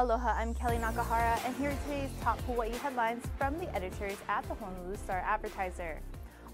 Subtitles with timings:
[0.00, 4.48] Aloha, I'm Kelly Nakahara, and here are today's top Hawaii headlines from the editors at
[4.48, 6.00] the Honolulu Star Advertiser.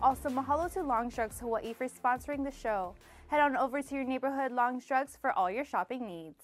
[0.03, 2.97] Also, mahalo to Longs Drugs Hawaii for sponsoring the show.
[3.29, 6.43] Head on over to your neighborhood Longs Drugs for all your shopping needs.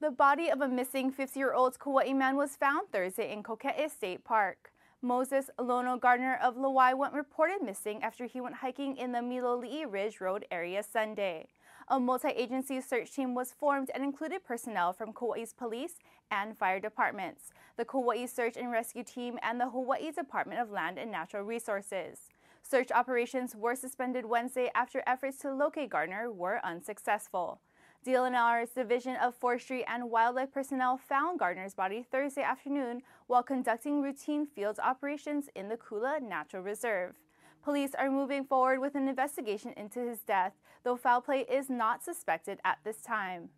[0.00, 3.88] The body of a missing 50 year old Kauai man was found Thursday in Koke'e
[3.88, 4.72] State Park.
[5.00, 9.84] Moses Lono Gardner of Lawai went reported missing after he went hiking in the Miloli'i
[9.88, 11.46] Ridge Road area Sunday.
[11.88, 16.00] A multi-agency search team was formed and included personnel from Kauai's police
[16.32, 20.98] and fire departments, the Kauai Search and Rescue Team, and the Hawaii Department of Land
[20.98, 22.22] and Natural Resources.
[22.60, 27.60] Search operations were suspended Wednesday after efforts to locate Gardner were unsuccessful.
[28.04, 34.44] DLNR's Division of Forestry and Wildlife personnel found Gardner's body Thursday afternoon while conducting routine
[34.44, 37.14] field operations in the Kula Natural Reserve.
[37.66, 40.52] Police are moving forward with an investigation into his death,
[40.84, 43.48] though foul play is not suspected at this time.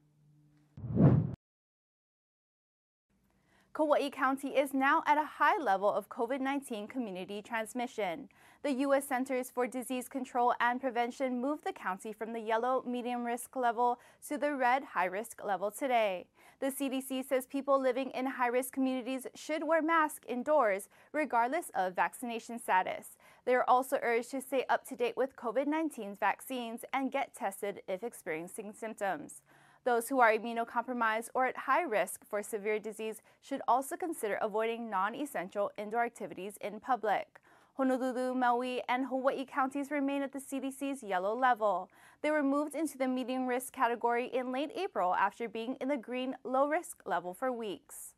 [3.78, 8.28] Kauai County is now at a high level of COVID 19 community transmission.
[8.64, 9.06] The U.S.
[9.06, 14.00] Centers for Disease Control and Prevention moved the county from the yellow medium risk level
[14.26, 16.26] to the red high risk level today.
[16.58, 21.94] The CDC says people living in high risk communities should wear masks indoors, regardless of
[21.94, 23.16] vaccination status.
[23.44, 27.32] They are also urged to stay up to date with COVID 19 vaccines and get
[27.32, 29.40] tested if experiencing symptoms.
[29.88, 34.90] Those who are immunocompromised or at high risk for severe disease should also consider avoiding
[34.90, 37.40] non essential indoor activities in public.
[37.78, 41.88] Honolulu, Maui, and Hawaii counties remain at the CDC's yellow level.
[42.20, 45.96] They were moved into the medium risk category in late April after being in the
[45.96, 48.12] green low risk level for weeks.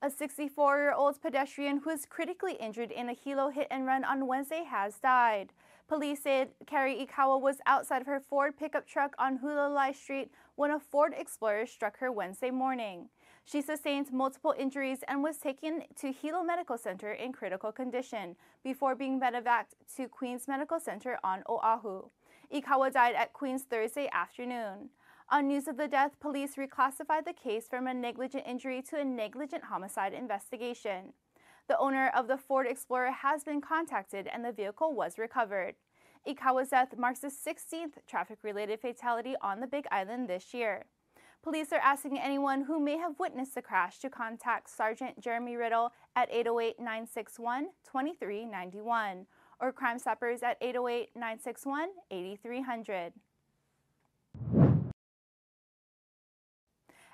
[0.00, 4.04] A 64 year old pedestrian who was critically injured in a Hilo hit and run
[4.04, 5.52] on Wednesday has died.
[5.88, 10.70] Police said Carrie Ikawa was outside of her Ford pickup truck on Hualalai Street when
[10.70, 13.08] a Ford Explorer struck her Wednesday morning.
[13.44, 18.94] She sustained multiple injuries and was taken to Hilo Medical Center in critical condition before
[18.94, 22.02] being medevaced to Queens Medical Center on Oahu.
[22.54, 24.90] Ikawa died at Queens Thursday afternoon.
[25.30, 29.04] On news of the death, police reclassified the case from a negligent injury to a
[29.04, 31.12] negligent homicide investigation.
[31.68, 35.74] The owner of the Ford Explorer has been contacted and the vehicle was recovered.
[36.26, 40.86] Ikawa's death marks the 16th traffic related fatality on the Big Island this year.
[41.42, 45.92] Police are asking anyone who may have witnessed the crash to contact Sergeant Jeremy Riddle
[46.16, 49.26] at 808 961 2391
[49.60, 53.12] or Crime Stoppers at 808 961 8300.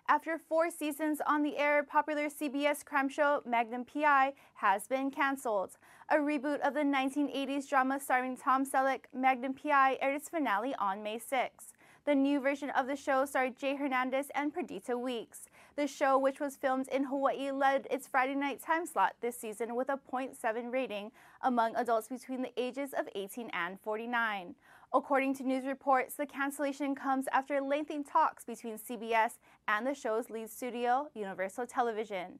[0.06, 5.78] After four seasons on the air, popular CBS crime show Magnum PI has been canceled.
[6.10, 11.02] A reboot of the 1980s drama starring Tom Selleck, Magnum PI aired its finale on
[11.02, 11.72] May 6.
[12.04, 15.48] The new version of the show starred Jay Hernandez and Perdita Weeks.
[15.76, 19.74] The show, which was filmed in Hawaii, led its Friday night time slot this season
[19.74, 21.10] with a 0.7 rating
[21.42, 24.54] among adults between the ages of 18 and 49.
[24.92, 30.30] According to news reports, the cancellation comes after lengthy talks between CBS and the show's
[30.30, 32.38] lead studio, Universal Television.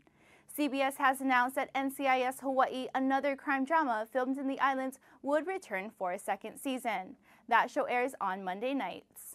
[0.57, 5.91] CBS has announced that NCIS Hawaii, another crime drama filmed in the islands, would return
[5.91, 7.17] for a second season.
[7.49, 9.35] That show airs on Monday nights.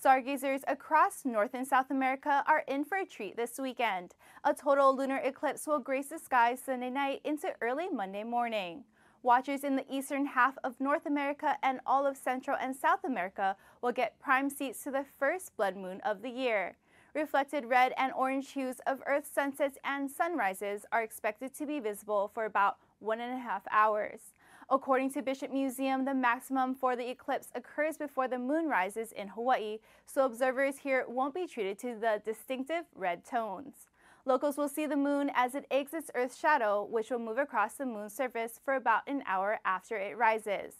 [0.00, 4.14] Stargazers across North and South America are in for a treat this weekend.
[4.44, 8.84] A total lunar eclipse will grace the sky Sunday night into early Monday morning.
[9.22, 13.56] Watchers in the eastern half of North America and all of Central and South America
[13.82, 16.78] will get prime seats to the first blood moon of the year.
[17.12, 22.30] Reflected red and orange hues of Earth's sunsets and sunrises are expected to be visible
[22.32, 24.32] for about one and a half hours.
[24.72, 29.26] According to Bishop Museum, the maximum for the eclipse occurs before the moon rises in
[29.26, 33.88] Hawaii, so observers here won't be treated to the distinctive red tones.
[34.24, 37.84] Locals will see the moon as it exits Earth's shadow, which will move across the
[37.84, 40.74] moon's surface for about an hour after it rises.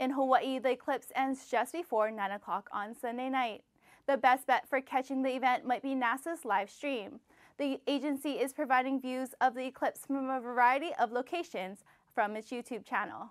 [0.00, 3.62] In Hawaii, the eclipse ends just before 9 o'clock on Sunday night.
[4.08, 7.20] The best bet for catching the event might be NASA's live stream.
[7.58, 12.50] The agency is providing views of the eclipse from a variety of locations from its
[12.50, 13.30] YouTube channel.